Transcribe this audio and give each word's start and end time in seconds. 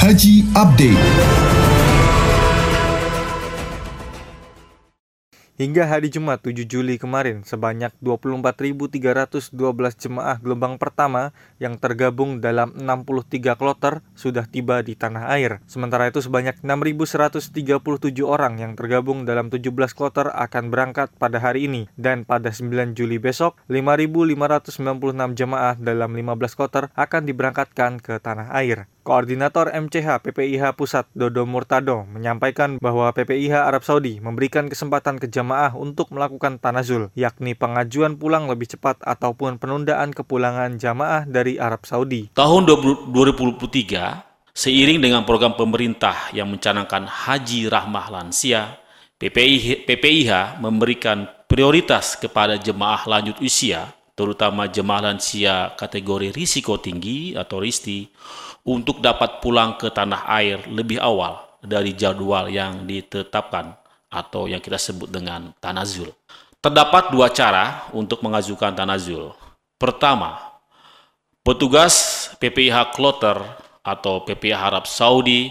Haji 0.00 0.48
Update. 0.56 0.96
Hingga 5.60 5.92
hari 5.92 6.08
Jumat 6.08 6.40
7 6.40 6.64
Juli 6.64 6.96
kemarin, 6.96 7.44
sebanyak 7.44 7.92
24.312 8.00 9.52
jemaah 10.00 10.40
gelombang 10.40 10.80
pertama 10.80 11.36
yang 11.60 11.76
tergabung 11.76 12.40
dalam 12.40 12.72
63 12.80 13.60
kloter 13.60 14.00
sudah 14.16 14.48
tiba 14.48 14.80
di 14.80 14.96
tanah 14.96 15.28
air. 15.36 15.60
Sementara 15.68 16.08
itu 16.08 16.24
sebanyak 16.24 16.64
6.137 16.64 17.60
orang 18.24 18.56
yang 18.56 18.72
tergabung 18.80 19.28
dalam 19.28 19.52
17 19.52 19.68
kloter 19.92 20.32
akan 20.32 20.72
berangkat 20.72 21.12
pada 21.20 21.36
hari 21.44 21.68
ini. 21.68 21.92
Dan 21.92 22.24
pada 22.24 22.48
9 22.48 22.96
Juli 22.96 23.20
besok, 23.20 23.60
5.596 23.68 25.36
jemaah 25.36 25.76
dalam 25.76 26.16
15 26.16 26.56
kloter 26.56 26.88
akan 26.96 27.22
diberangkatkan 27.28 28.00
ke 28.00 28.16
tanah 28.16 28.48
air. 28.56 28.88
Koordinator 29.00 29.72
MCH 29.72 30.20
PPIH 30.20 30.76
Pusat 30.76 31.08
Dodo 31.16 31.48
Murtado 31.48 32.04
menyampaikan 32.04 32.76
bahwa 32.78 33.08
PPIH 33.16 33.64
Arab 33.64 33.80
Saudi 33.80 34.20
memberikan 34.20 34.68
kesempatan 34.68 35.16
ke 35.16 35.26
jamaah 35.26 35.72
untuk 35.72 36.12
melakukan 36.12 36.60
tanazul, 36.60 37.08
yakni 37.16 37.56
pengajuan 37.56 38.20
pulang 38.20 38.44
lebih 38.46 38.76
cepat 38.76 39.00
ataupun 39.00 39.56
penundaan 39.56 40.12
kepulangan 40.12 40.76
jamaah 40.76 41.24
dari 41.24 41.56
Arab 41.56 41.88
Saudi. 41.88 42.28
Tahun 42.36 42.62
2023, 42.68 44.52
seiring 44.52 45.00
dengan 45.00 45.24
program 45.24 45.56
pemerintah 45.56 46.28
yang 46.36 46.52
mencanangkan 46.52 47.08
Haji 47.08 47.72
Rahmah 47.72 48.06
Lansia, 48.12 48.76
PPIH, 49.16 49.88
PPIH 49.88 50.60
memberikan 50.60 51.28
prioritas 51.48 52.14
kepada 52.16 52.60
jemaah 52.60 53.04
lanjut 53.08 53.40
usia, 53.42 53.90
terutama 54.20 54.68
jemaah 54.68 55.08
lansia 55.08 55.72
kategori 55.80 56.36
risiko 56.36 56.76
tinggi 56.76 57.32
atau 57.32 57.56
RISTI, 57.56 58.04
untuk 58.68 59.00
dapat 59.00 59.40
pulang 59.40 59.80
ke 59.80 59.88
tanah 59.88 60.28
air 60.28 60.60
lebih 60.68 61.00
awal 61.00 61.56
dari 61.64 61.96
jadwal 61.96 62.52
yang 62.52 62.84
ditetapkan 62.84 63.72
atau 64.12 64.44
yang 64.44 64.60
kita 64.60 64.76
sebut 64.76 65.08
dengan 65.08 65.56
tanazul. 65.56 66.12
Terdapat 66.60 67.08
dua 67.08 67.32
cara 67.32 67.88
untuk 67.96 68.20
mengajukan 68.20 68.76
tanazul. 68.76 69.32
Pertama, 69.80 70.36
petugas 71.40 72.28
PPIH 72.36 72.92
Kloter 72.92 73.40
atau 73.80 74.20
PPIH 74.28 74.60
Arab 74.60 74.84
Saudi 74.84 75.48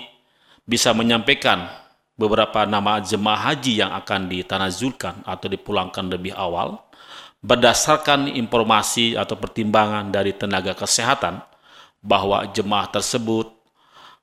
bisa 0.69 0.93
menyampaikan 0.93 1.65
beberapa 2.13 2.69
nama 2.69 3.01
jemaah 3.01 3.49
haji 3.49 3.81
yang 3.81 3.89
akan 3.97 4.29
ditanazulkan 4.29 5.25
atau 5.25 5.49
dipulangkan 5.49 6.13
lebih 6.13 6.37
awal 6.37 6.77
berdasarkan 7.39 8.27
informasi 8.27 9.15
atau 9.15 9.39
pertimbangan 9.39 10.11
dari 10.11 10.35
tenaga 10.35 10.75
kesehatan 10.75 11.39
bahwa 12.03 12.43
jemaah 12.51 12.91
tersebut 12.91 13.47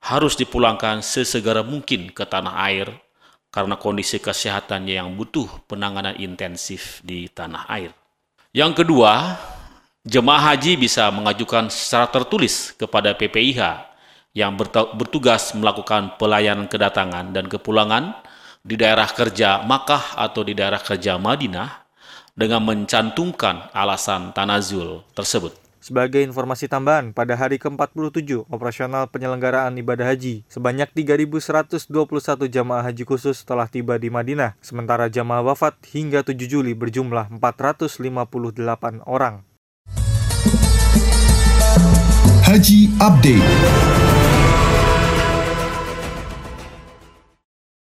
harus 0.05 0.37
dipulangkan 0.37 1.01
sesegera 1.01 1.65
mungkin 1.65 2.13
ke 2.13 2.25
tanah 2.29 2.55
air 2.69 2.89
karena 3.49 3.81
kondisi 3.81 4.21
kesehatannya 4.21 5.01
yang 5.01 5.17
butuh 5.17 5.49
penanganan 5.65 6.13
intensif 6.21 7.01
di 7.01 7.25
tanah 7.33 7.65
air. 7.73 7.91
Yang 8.53 8.85
kedua, 8.85 9.37
jemaah 10.05 10.53
haji 10.53 10.77
bisa 10.77 11.09
mengajukan 11.09 11.73
secara 11.73 12.13
tertulis 12.13 12.77
kepada 12.77 13.17
PPIH 13.17 13.61
yang 14.37 14.53
bertugas 14.93 15.57
melakukan 15.57 16.21
pelayanan 16.21 16.69
kedatangan 16.69 17.33
dan 17.33 17.49
kepulangan 17.49 18.13
di 18.61 18.77
daerah 18.77 19.09
kerja 19.09 19.65
Makkah 19.65 20.21
atau 20.21 20.45
di 20.45 20.53
daerah 20.53 20.81
kerja 20.81 21.17
Madinah 21.17 21.86
dengan 22.37 22.61
mencantumkan 22.61 23.73
alasan 23.73 24.37
tanazul 24.37 25.03
tersebut. 25.17 25.57
Sebagai 25.81 26.21
informasi 26.21 26.67
tambahan, 26.67 27.15
pada 27.15 27.39
hari 27.39 27.63
ke-47 27.63 28.45
operasional 28.51 29.07
penyelenggaraan 29.07 29.71
ibadah 29.79 30.13
haji, 30.13 30.43
sebanyak 30.51 30.91
3.121 30.93 31.89
jamaah 32.51 32.85
haji 32.91 33.07
khusus 33.07 33.47
telah 33.47 33.71
tiba 33.71 33.95
di 33.97 34.11
Madinah, 34.11 34.59
sementara 34.59 35.07
jamaah 35.07 35.47
wafat 35.47 35.79
hingga 35.95 36.27
7 36.27 36.35
Juli 36.51 36.75
berjumlah 36.75 37.31
458 37.39 39.07
orang. 39.07 39.47
Haji 42.47 42.91
Update 42.99 43.47